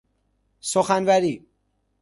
[0.59, 1.45] سخنوری